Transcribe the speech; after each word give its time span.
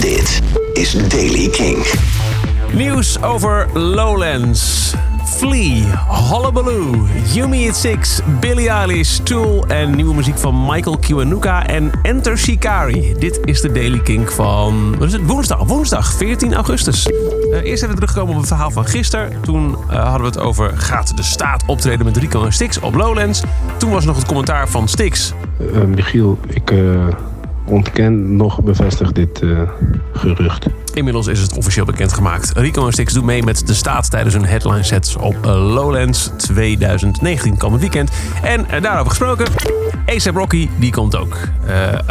Dit 0.00 0.40
is 0.72 1.08
Daily 1.08 1.48
King. 1.48 1.86
Nieuws 2.72 3.22
over 3.22 3.78
Lowlands. 3.78 4.94
Flea, 5.24 5.84
Hullabaloo, 6.30 7.06
Yumi 7.32 7.66
It 7.66 7.76
Six, 7.76 8.20
Billie 8.40 8.68
Eilish, 8.68 9.18
Tool 9.18 9.64
en 9.66 9.96
nieuwe 9.96 10.14
muziek 10.14 10.38
van 10.38 10.64
Michael 10.66 10.98
Kiwanuka 10.98 11.66
en 11.66 11.90
Enter 12.02 12.38
Shikari. 12.38 13.14
Dit 13.18 13.40
is 13.44 13.60
de 13.60 13.72
Daily 13.72 13.98
Kink 13.98 14.30
van 14.30 14.98
wat 14.98 15.06
is 15.06 15.12
het? 15.12 15.26
woensdag, 15.26 15.58
woensdag 15.58 16.12
14 16.12 16.54
augustus. 16.54 17.06
Uh, 17.06 17.62
eerst 17.62 17.82
even 17.82 17.94
teruggekomen 17.94 18.32
op 18.32 18.38
het 18.38 18.48
verhaal 18.48 18.70
van 18.70 18.86
gisteren. 18.86 19.40
Toen 19.42 19.70
uh, 19.90 20.02
hadden 20.02 20.20
we 20.20 20.26
het 20.26 20.38
over 20.38 20.78
gaat 20.78 21.16
de 21.16 21.22
staat 21.22 21.64
optreden 21.66 22.06
met 22.06 22.16
Rico 22.16 22.44
en 22.44 22.52
Stix 22.52 22.80
op 22.80 22.94
Lowlands. 22.94 23.42
Toen 23.76 23.90
was 23.90 24.04
nog 24.04 24.16
het 24.16 24.26
commentaar 24.26 24.68
van 24.68 24.88
Stix. 24.88 25.32
Uh, 25.60 25.82
Michiel, 25.82 26.38
ik 26.48 26.72
ontken 27.66 28.36
nog 28.36 28.62
bevestigd 28.62 29.14
dit 29.14 29.42
gerucht. 30.12 30.66
Inmiddels 30.94 31.26
is 31.26 31.40
het 31.40 31.56
officieel 31.56 31.84
bekendgemaakt. 31.84 32.52
Rico 32.54 32.86
en 32.86 32.92
Stix 32.92 33.12
doen 33.12 33.24
mee 33.24 33.42
met 33.42 33.66
de 33.66 33.74
staat 33.74 34.10
tijdens 34.10 34.34
hun 34.34 34.46
headline 34.46 34.82
sets 34.82 35.16
op 35.16 35.36
Lowlands 35.44 36.30
2019 36.36 37.56
komend 37.56 37.80
weekend. 37.80 38.10
En 38.42 38.66
daarover 38.82 39.08
gesproken, 39.08 39.46
ASAP 40.06 40.36
Rocky 40.36 40.68
die 40.78 40.92
komt 40.92 41.16
ook. 41.16 41.36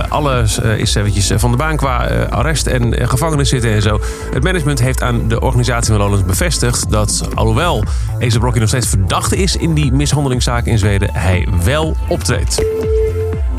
Alles 0.09 0.59
is 0.59 0.95
eventjes 0.95 1.31
van 1.35 1.51
de 1.51 1.57
baan 1.57 1.75
qua 1.75 2.05
arrest 2.29 2.67
en 2.67 3.07
gevangenis 3.09 3.49
zitten 3.49 3.71
en 3.71 3.81
zo. 3.81 3.99
Het 4.33 4.43
management 4.43 4.79
heeft 4.79 5.01
aan 5.01 5.27
de 5.27 5.41
organisatie 5.41 5.91
van 5.91 6.01
Lowlands 6.01 6.25
bevestigd 6.25 6.91
dat 6.91 7.29
alhoewel 7.33 7.83
ASAP 8.19 8.41
Rocky 8.41 8.59
nog 8.59 8.67
steeds 8.67 8.87
verdachte 8.87 9.37
is 9.37 9.55
in 9.55 9.73
die 9.73 9.91
mishandelingszaak 9.91 10.65
in 10.65 10.77
Zweden, 10.77 11.09
hij 11.13 11.47
wel 11.63 11.95
optreedt. 12.07 12.63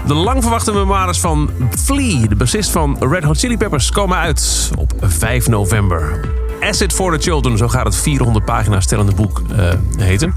De 0.07 0.15
lang 0.15 0.43
verwachte 0.43 0.73
memoires 0.73 1.21
van 1.21 1.51
Flea, 1.79 2.27
de 2.27 2.37
bassist 2.37 2.71
van 2.71 2.97
Red 3.01 3.25
Hot 3.25 3.39
Chili 3.39 3.57
Peppers, 3.57 3.91
komen 3.91 4.16
uit 4.19 4.71
op 4.79 4.93
5 5.01 5.49
november. 5.49 6.21
Acid 6.61 6.93
for 6.93 7.19
the 7.19 7.23
Children, 7.30 7.59
zo 7.59 7.68
gaat 7.68 7.85
het 7.85 7.96
400 7.96 8.45
pagina's 8.45 8.85
stellende 8.85 9.15
boek 9.15 9.43
uh, 9.51 9.73
heten. 9.96 10.35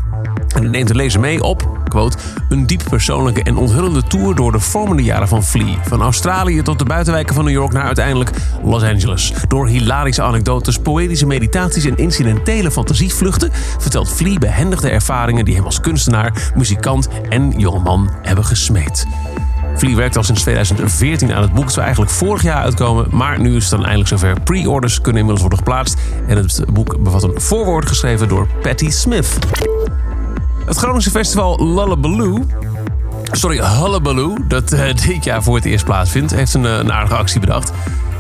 En 0.55 0.69
neemt 0.69 0.87
de 0.87 0.95
lezer 0.95 1.19
mee 1.19 1.43
op, 1.43 1.78
een 2.49 2.65
diep 2.65 2.83
persoonlijke 2.89 3.43
en 3.43 3.57
onthullende 3.57 4.03
tour 4.03 4.35
door 4.35 4.51
de 4.51 4.59
vormende 4.59 5.03
jaren 5.03 5.27
van 5.27 5.43
Flea. 5.43 5.77
Van 5.83 6.01
Australië 6.01 6.61
tot 6.61 6.79
de 6.79 6.85
buitenwijken 6.85 7.35
van 7.35 7.43
New 7.43 7.53
York 7.53 7.73
naar 7.73 7.83
uiteindelijk 7.83 8.31
Los 8.63 8.83
Angeles. 8.83 9.33
Door 9.47 9.67
hilarische 9.67 10.21
anekdotes, 10.21 10.77
poëtische 10.77 11.25
meditaties 11.25 11.85
en 11.85 11.97
incidentele 11.97 12.71
fantasievluchten 12.71 13.51
vertelt 13.79 14.09
Flea 14.09 14.37
behendig 14.37 14.81
de 14.81 14.89
ervaringen 14.89 15.45
die 15.45 15.55
hem 15.55 15.65
als 15.65 15.79
kunstenaar, 15.79 16.51
muzikant 16.55 17.09
en 17.29 17.53
jongeman 17.57 18.09
hebben 18.21 18.45
gesmeed. 18.45 19.07
Flea 19.79 19.95
werkt 19.95 20.17
al 20.17 20.23
sinds 20.23 20.41
2014 20.41 21.33
aan 21.33 21.41
het 21.41 21.53
boek. 21.53 21.63
Het 21.63 21.73
zou 21.73 21.85
eigenlijk 21.85 22.15
vorig 22.15 22.43
jaar 22.43 22.63
uitkomen, 22.63 23.07
maar 23.11 23.39
nu 23.39 23.55
is 23.55 23.61
het 23.61 23.71
dan 23.71 23.81
eindelijk 23.81 24.09
zover. 24.09 24.41
Pre-orders 24.41 25.01
kunnen 25.01 25.21
inmiddels 25.21 25.41
worden 25.41 25.57
geplaatst. 25.57 25.97
En 26.27 26.37
het 26.37 26.63
boek 26.73 27.03
bevat 27.03 27.23
een 27.23 27.41
voorwoord 27.41 27.87
geschreven 27.87 28.27
door 28.27 28.47
Patti 28.61 28.91
Smith. 28.91 29.37
Het 30.69 30.77
Groningse 30.77 31.09
festival 31.09 31.73
Lullabaloo 31.73 32.45
sorry, 33.31 33.57
Hullabaloo, 33.57 34.35
dat 34.47 34.73
uh, 34.73 34.93
dit 35.07 35.23
jaar 35.23 35.43
voor 35.43 35.55
het 35.55 35.65
eerst 35.65 35.85
plaatsvindt, 35.85 36.31
heeft 36.31 36.53
een, 36.53 36.63
een 36.63 36.93
aardige 36.93 37.15
actie 37.15 37.39
bedacht. 37.39 37.71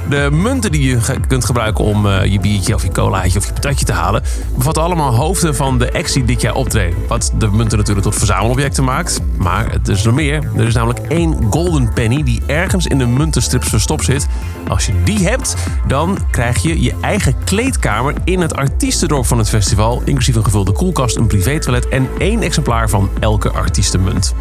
De 0.09 0.29
munten 0.31 0.71
die 0.71 0.83
je 0.83 0.97
kunt 1.27 1.45
gebruiken 1.45 1.83
om 1.83 2.05
uh, 2.05 2.25
je 2.25 2.39
biertje 2.39 2.75
of 2.75 2.83
je 2.83 2.91
colaatje 2.91 3.39
of 3.39 3.45
je 3.45 3.53
patatje 3.53 3.85
te 3.85 3.93
halen, 3.93 4.23
bevatten 4.57 4.83
allemaal 4.83 5.15
hoofden 5.15 5.55
van 5.55 5.77
de 5.77 5.93
actie 5.93 6.25
dit 6.25 6.41
jaar 6.41 6.55
optreden. 6.55 6.97
Wat 7.07 7.31
de 7.37 7.47
munten 7.47 7.77
natuurlijk 7.77 8.05
tot 8.05 8.15
verzamelobjecten 8.15 8.83
maakt. 8.83 9.19
Maar 9.37 9.71
het 9.71 9.87
is 9.87 10.03
nog 10.03 10.13
meer. 10.13 10.43
Er 10.55 10.67
is 10.67 10.73
namelijk 10.73 10.99
één 10.99 11.47
golden 11.49 11.93
penny 11.93 12.23
die 12.23 12.41
ergens 12.45 12.85
in 12.87 12.97
de 12.97 13.05
muntenstrips 13.05 13.69
verstopt 13.69 14.05
zit. 14.05 14.27
Als 14.67 14.85
je 14.85 14.93
die 15.03 15.27
hebt, 15.27 15.55
dan 15.87 16.17
krijg 16.31 16.61
je 16.61 16.81
je 16.81 16.93
eigen 17.01 17.35
kleedkamer 17.43 18.13
in 18.23 18.41
het 18.41 18.55
artiestendorp 18.55 19.25
van 19.25 19.37
het 19.37 19.49
festival. 19.49 20.01
Inclusief 20.05 20.35
een 20.35 20.43
gevulde 20.43 20.71
koelkast, 20.71 21.15
een 21.15 21.27
privétoilet 21.27 21.87
en 21.87 22.07
één 22.17 22.41
exemplaar 22.41 22.89
van 22.89 23.09
elke 23.19 23.49
artiestenmunt. 23.49 24.35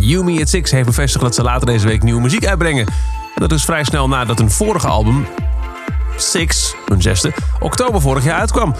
Yumi 0.00 0.38
It 0.38 0.48
Six 0.48 0.70
heeft 0.70 0.86
bevestigd 0.86 1.24
dat 1.24 1.34
ze 1.34 1.42
later 1.42 1.66
deze 1.66 1.86
week 1.86 2.02
nieuwe 2.02 2.20
muziek 2.20 2.46
uitbrengen. 2.46 2.86
Dat 3.34 3.52
is 3.52 3.64
vrij 3.64 3.84
snel 3.84 4.08
nadat 4.08 4.38
hun 4.38 4.50
vorige 4.50 4.86
album, 4.86 5.26
Six, 6.16 6.74
hun 6.86 7.02
zesde, 7.02 7.32
oktober 7.60 8.00
vorig 8.00 8.24
jaar 8.24 8.38
uitkwam. 8.38 8.74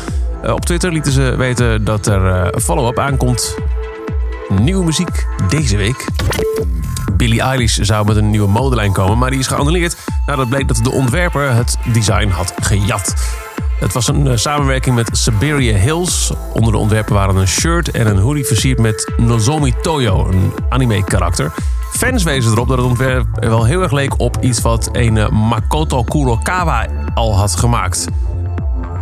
Uh, 0.45 0.53
op 0.53 0.65
Twitter 0.65 0.93
lieten 0.93 1.13
ze 1.13 1.35
weten 1.37 1.85
dat 1.85 2.07
er 2.07 2.25
een 2.25 2.61
follow-up 2.61 2.99
aankomt. 2.99 3.57
Nieuwe 4.49 4.85
muziek 4.85 5.27
deze 5.49 5.77
week. 5.77 6.09
Billie 7.13 7.41
Eilish 7.41 7.79
zou 7.79 8.07
met 8.07 8.17
een 8.17 8.31
nieuwe 8.31 8.49
modelijn 8.49 8.93
komen, 8.93 9.19
maar 9.19 9.31
die 9.31 9.39
is 9.39 9.47
geannuleerd 9.47 9.97
nadat 10.27 10.49
bleek 10.49 10.69
dat 10.69 10.81
de 10.83 10.91
ontwerper 10.91 11.55
het 11.55 11.79
design 11.93 12.29
had 12.29 12.55
gejat. 12.61 13.15
Het 13.81 13.93
was 13.93 14.09
een 14.09 14.27
uh, 14.27 14.37
samenwerking 14.37 14.95
met 14.95 15.09
Siberia 15.13 15.77
Hills. 15.77 16.33
Onder 16.53 16.73
de 16.73 16.79
ontwerpen 16.79 17.15
waren 17.15 17.37
een 17.37 17.49
shirt 17.49 17.91
en 17.91 18.07
een 18.07 18.19
hoodie 18.19 18.45
versierd 18.45 18.79
met 18.79 19.13
Nozomi 19.17 19.75
Toyo, 19.83 20.29
een 20.29 20.53
anime-karakter. 20.69 21.53
Fans 21.93 22.23
wezen 22.23 22.53
erop 22.53 22.69
dat 22.69 22.77
het 22.77 22.87
ontwerp 22.87 23.27
wel 23.35 23.65
heel 23.65 23.83
erg 23.83 23.93
leek 23.93 24.21
op 24.21 24.37
iets 24.41 24.61
wat 24.61 24.89
een 24.93 25.35
Makoto 25.35 26.03
Kurokawa 26.03 26.87
al 27.15 27.37
had 27.37 27.57
gemaakt. 27.57 28.07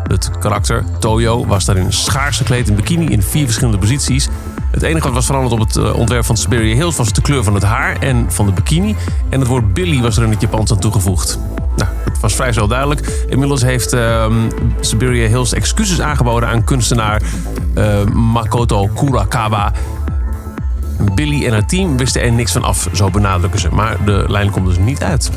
Het 0.03 0.31
karakter, 0.39 0.85
Toyo, 0.99 1.47
was 1.47 1.65
daarin 1.65 1.93
schaars 1.93 2.37
gekleed 2.37 2.69
in 2.69 2.75
bikini 2.75 3.07
in 3.07 3.23
vier 3.23 3.45
verschillende 3.45 3.79
posities. 3.79 4.29
Het 4.71 4.83
enige 4.83 5.05
wat 5.05 5.15
was 5.15 5.27
veranderd 5.27 5.53
op 5.53 5.69
het 5.69 5.93
ontwerp 5.93 6.25
van 6.25 6.37
Siberia 6.37 6.75
Hills 6.75 6.97
was 6.97 7.13
de 7.13 7.23
kleur 7.23 7.45
van 7.45 7.55
het 7.55 7.63
haar 7.63 7.97
en 8.01 8.33
van 8.33 8.47
de 8.47 8.53
bikini. 8.53 8.97
En 9.29 9.41
het 9.41 9.49
woord 9.49 9.75
Billy 9.75 10.01
was 10.01 10.17
er 10.17 10.23
in 10.23 10.31
het 10.31 10.41
Japans 10.41 10.71
aan 10.71 10.79
toegevoegd. 10.79 11.39
Nou, 11.79 11.91
het 12.05 12.21
was 12.21 12.35
vrij 12.35 12.53
snel 12.53 12.69
duidelijk. 12.69 13.25
Inmiddels 13.29 13.63
heeft 13.63 13.95
uh, 13.95 14.33
Siberia 14.81 15.29
Hills 15.29 15.53
excuses 15.53 16.01
aangeboden 16.01 16.49
aan 16.49 16.65
kunstenaar 16.65 17.23
uh, 17.75 18.05
Makoto 18.05 18.87
Kurakawa. 18.87 19.73
Billy 21.15 21.47
en 21.47 21.53
haar 21.53 21.67
team 21.67 21.97
wisten 21.97 22.23
er 22.23 22.33
niks 22.33 22.53
van 22.53 22.63
af, 22.63 22.89
zo 22.93 23.11
benadrukken 23.11 23.61
ze. 23.61 23.69
Maar 23.73 24.05
de 24.05 24.25
lijn 24.29 24.51
komt 24.51 24.67
dus 24.67 24.79
niet 24.79 25.03
uit. 25.03 25.31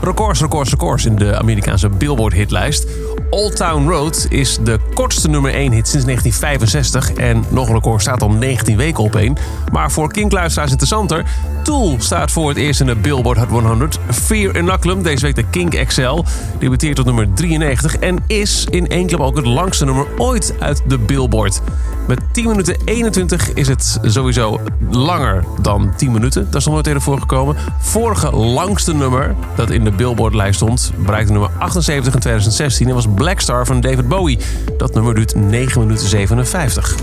Records, 0.00 0.40
records, 0.40 0.70
records 0.70 1.04
in 1.04 1.16
de 1.16 1.38
Amerikaanse 1.38 1.88
Billboard-hitlijst. 1.88 2.86
Old 3.30 3.56
Town 3.56 3.88
Road 3.88 4.26
is 4.28 4.58
de 4.62 4.78
kortste 4.94 5.28
nummer 5.28 5.54
1 5.54 5.72
hit 5.72 5.88
sinds 5.88 6.04
1965. 6.04 7.12
En 7.12 7.44
nog 7.48 7.68
een 7.68 7.74
record 7.74 8.00
staat 8.00 8.22
al 8.22 8.30
19 8.30 8.76
weken 8.76 9.04
op 9.04 9.16
één. 9.16 9.36
Maar 9.72 9.90
voor 9.90 10.12
Kink-luisteraars 10.12 10.70
interessanter. 10.70 11.24
Tool 11.62 11.96
staat 11.98 12.30
voor 12.30 12.48
het 12.48 12.58
eerst 12.58 12.80
in 12.80 12.86
de 12.86 12.96
Billboard 12.96 13.38
Hot 13.38 13.48
100. 13.48 13.98
Fear 14.10 14.56
Inoculum, 14.56 15.02
deze 15.02 15.24
week 15.24 15.34
de 15.34 15.44
Kink 15.50 15.86
XL, 15.86 16.22
debuteert 16.58 16.98
op 16.98 17.04
nummer 17.04 17.28
93. 17.34 17.96
En 17.96 18.18
is 18.26 18.66
in 18.70 18.88
één 18.88 19.06
klap 19.06 19.20
ook 19.20 19.36
het 19.36 19.46
langste 19.46 19.84
nummer 19.84 20.06
ooit 20.16 20.54
uit 20.58 20.82
de 20.86 20.98
Billboard. 20.98 21.60
Met 22.08 22.20
10 22.32 22.48
minuten 22.48 22.76
21 22.84 23.52
is 23.52 23.68
het 23.68 23.98
sowieso 24.02 24.60
langer 24.90 25.44
dan 25.60 25.92
10 25.96 26.12
minuten. 26.12 26.44
Dat 26.44 26.54
is 26.54 26.64
nog 26.64 26.74
nooit 26.74 26.86
eerder 26.86 27.02
voorgekomen. 27.02 27.56
Vorige 27.80 28.36
langste 28.36 28.94
nummer 28.94 29.34
dat 29.56 29.70
in 29.70 29.84
de 29.84 29.90
Billboard-lijst 29.90 30.54
stond, 30.54 30.92
bereikte 30.96 31.32
nummer 31.32 31.50
78 31.58 32.14
in 32.14 32.20
2016 32.20 32.88
en 32.88 32.94
was 32.94 33.06
Blackstar 33.14 33.66
van 33.66 33.80
David 33.80 34.08
Bowie. 34.08 34.38
Dat 34.76 34.94
nummer 34.94 35.14
duurt 35.14 35.34
9 35.34 35.80
minuten 35.80 36.08
57. 36.08 36.94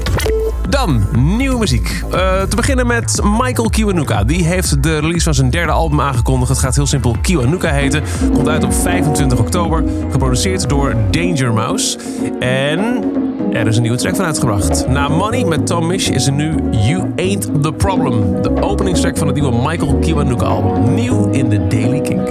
Dan, 0.69 1.03
nieuwe 1.15 1.59
muziek. 1.59 2.03
Uh, 2.03 2.41
te 2.41 2.55
beginnen 2.55 2.87
met 2.87 3.21
Michael 3.23 3.69
Kiwanuka. 3.69 4.23
Die 4.23 4.43
heeft 4.43 4.83
de 4.83 4.99
release 4.99 5.23
van 5.23 5.33
zijn 5.33 5.49
derde 5.49 5.71
album 5.71 6.01
aangekondigd. 6.01 6.49
Het 6.49 6.59
gaat 6.59 6.75
heel 6.75 6.87
simpel 6.87 7.15
Kiwanuka 7.21 7.71
heten. 7.71 8.03
Komt 8.33 8.47
uit 8.47 8.63
op 8.63 8.73
25 8.73 9.39
oktober. 9.39 9.83
Geproduceerd 10.11 10.69
door 10.69 10.95
Danger 11.11 11.53
Mouse. 11.53 11.97
En 12.39 13.03
er 13.61 13.67
is 13.67 13.75
een 13.75 13.81
nieuwe 13.81 13.97
track 13.97 14.15
van 14.15 14.25
uitgebracht. 14.25 14.87
Na 14.87 15.07
Money 15.07 15.43
met 15.43 15.67
Tom 15.67 15.87
Misch 15.87 16.09
is 16.09 16.27
er 16.27 16.33
nu 16.33 16.55
You 16.71 17.11
Ain't 17.15 17.63
The 17.63 17.73
Problem. 17.73 18.41
De 18.41 18.61
openingstrack 18.61 19.17
van 19.17 19.27
het 19.27 19.35
nieuwe 19.35 19.69
Michael 19.69 19.95
Kiwanuka 19.99 20.45
album. 20.45 20.93
Nieuw 20.93 21.29
in 21.29 21.49
de 21.49 21.67
Daily 21.67 22.01
Kink. 22.01 22.29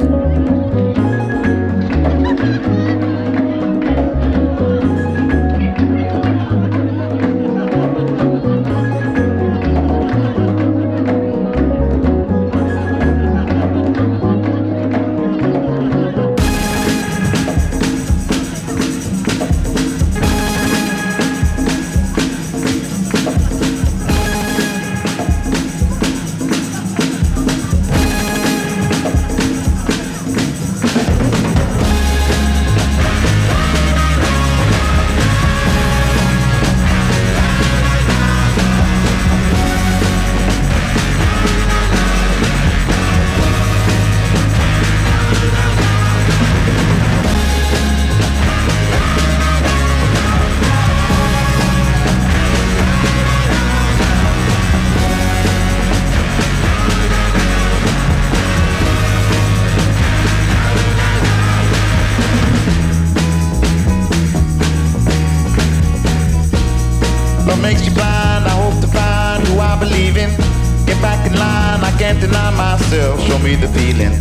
Myself, 72.94 73.20
show 73.26 73.38
me 73.38 73.54
the 73.54 73.68
feeling. 73.68 74.12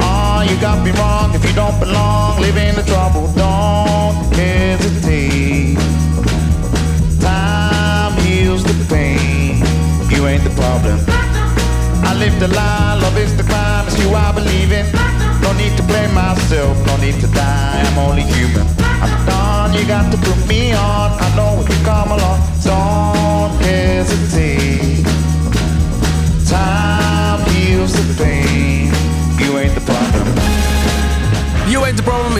Ah, 0.00 0.42
you 0.42 0.56
got 0.60 0.84
me 0.84 0.90
wrong 0.92 1.34
if 1.34 1.44
you 1.44 1.54
don't 1.54 1.78
belong, 1.78 2.40
live 2.40 2.56
in 2.56 2.74
the 2.74 2.82
trouble, 2.82 3.26
don't 3.34 4.14
hesitate. 4.34 5.78
Time 7.20 8.14
heals 8.24 8.62
the 8.64 8.76
pain, 8.88 9.62
you 10.10 10.26
ain't 10.26 10.44
the 10.44 10.54
problem. 10.60 10.98
I 12.04 12.14
live 12.14 12.38
the 12.40 12.48
lie, 12.48 12.98
love 13.02 13.16
is 13.16 13.36
the 13.36 13.44
crime, 13.44 13.86
it's 13.86 13.98
you 13.98 14.08
I 14.14 14.32
believe 14.32 14.72
in. 14.72 14.86
No 15.42 15.52
need 15.52 15.76
to 15.76 15.82
blame 15.82 16.12
myself, 16.14 16.74
no 16.86 16.96
need 16.96 17.20
to 17.20 17.28
die, 17.28 17.82
I'm 17.86 17.98
only 17.98 18.22
human. 18.22 18.66
I'm 19.04 19.14
done, 19.26 19.72
you 19.74 19.86
got 19.86 20.10
to 20.12 20.18
put 20.18 20.38
me 20.48 20.72
on, 20.72 21.10
I 21.24 21.28
know 21.36 21.60
if 21.62 21.68
you 21.68 21.84
come 21.84 22.10
along, 22.12 22.40
don't 22.64 23.52
hesitate. 23.64 24.29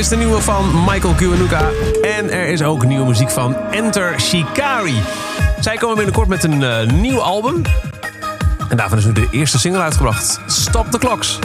Is 0.00 0.08
de 0.08 0.17
nieuwe 0.17 0.41
van 0.41 0.85
Michael 0.87 1.14
Kiwanuka. 1.14 1.69
En 2.02 2.31
er 2.31 2.47
is 2.47 2.62
ook 2.62 2.85
nieuwe 2.85 3.06
muziek 3.06 3.31
van 3.31 3.56
Enter 3.70 4.20
Shikari. 4.20 5.02
Zij 5.61 5.76
komen 5.76 5.97
binnenkort 5.97 6.29
met 6.29 6.44
een 6.44 6.62
eh, 6.62 6.87
nieuw 6.87 7.20
album. 7.20 7.62
En 8.69 8.76
daarvan 8.76 8.99
is 8.99 9.05
nu 9.05 9.12
de 9.12 9.29
eerste 9.31 9.58
single 9.58 9.81
uitgebracht. 9.81 10.41
Stop 10.47 10.91
the 10.91 10.99
Clocks. 10.99 11.38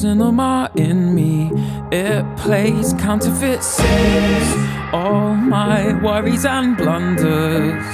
Cinema 0.00 0.70
in 0.76 1.14
me. 1.14 1.50
It 1.90 2.24
plays 2.36 2.92
counterfeit 2.94 3.62
scenes. 3.62 4.48
All 4.92 5.34
my 5.34 5.98
worries 6.02 6.44
and 6.44 6.76
blunders. 6.76 7.84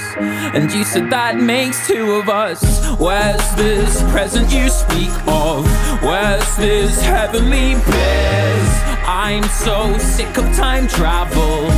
And 0.55 0.73
you 0.73 0.83
said 0.85 1.11
that 1.11 1.37
makes 1.37 1.87
two 1.87 2.13
of 2.13 2.29
us. 2.29 2.61
Where's 2.99 3.55
this 3.55 4.03
present 4.11 4.53
you 4.53 4.69
speak 4.69 5.15
of? 5.29 5.65
Where's 6.03 6.57
this 6.57 7.01
heavenly 7.03 7.75
bliss? 7.87 8.71
I'm 9.07 9.45
so 9.45 9.97
sick 9.99 10.37
of 10.39 10.45
time 10.57 10.89
travel. 10.89 11.71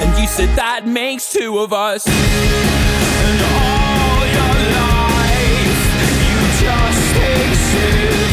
And 0.00 0.20
you 0.20 0.26
said 0.26 0.50
that 0.56 0.86
makes 0.86 1.30
two 1.32 1.58
of 1.58 1.72
us. 1.72 2.06
And 2.06 3.40
all 3.62 4.20
your 4.38 4.56
life, 4.82 5.80
you 6.26 6.38
just 6.64 7.16
exist. 7.30 8.27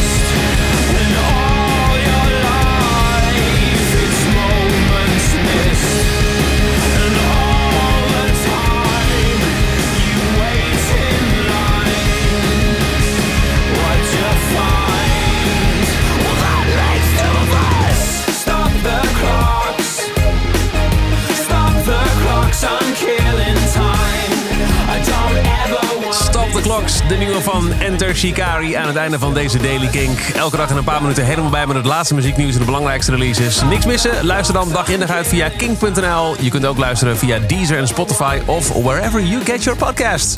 De 26.86 27.14
nieuwe 27.18 27.40
van 27.40 27.72
Enter 27.80 28.16
Shikari 28.16 28.74
aan 28.74 28.86
het 28.86 28.96
einde 28.96 29.18
van 29.18 29.34
deze 29.34 29.58
Daily 29.58 29.88
Kink. 29.88 30.18
Elke 30.18 30.56
dag 30.56 30.70
in 30.70 30.76
een 30.76 30.84
paar 30.84 31.02
minuten 31.02 31.24
helemaal 31.24 31.50
bij 31.50 31.66
met 31.66 31.76
het 31.76 31.86
laatste 31.86 32.14
muzieknieuws 32.14 32.52
en 32.52 32.58
de 32.58 32.64
belangrijkste 32.64 33.10
releases. 33.10 33.62
Niks 33.62 33.86
missen? 33.86 34.26
Luister 34.26 34.54
dan 34.54 34.72
dag 34.72 34.88
in 34.88 35.00
dag 35.00 35.10
uit 35.10 35.28
via 35.28 35.48
kink.nl. 35.48 36.36
Je 36.40 36.50
kunt 36.50 36.66
ook 36.66 36.78
luisteren 36.78 37.18
via 37.18 37.38
Deezer 37.38 37.78
en 37.78 37.88
Spotify 37.88 38.38
of 38.44 38.68
wherever 38.68 39.22
you 39.22 39.44
get 39.44 39.64
your 39.64 39.78
podcasts. 39.78 40.34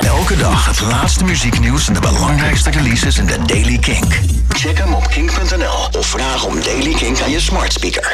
Elke 0.00 0.36
dag 0.36 0.66
het 0.66 0.80
laatste 0.80 1.24
muzieknieuws 1.24 1.88
en 1.88 1.94
de 1.94 2.00
belangrijkste 2.00 2.70
releases 2.70 3.18
in 3.18 3.26
de 3.26 3.38
Daily 3.46 3.78
Kink. 3.78 4.20
Check 4.48 4.78
hem 4.78 4.94
op 4.94 5.08
kink.nl 5.08 5.98
of 5.98 6.06
vraag 6.06 6.44
om 6.44 6.62
Daily 6.62 6.94
Kink 6.94 7.20
aan 7.20 7.30
je 7.30 7.40
smart 7.40 7.72
speaker. 7.72 8.08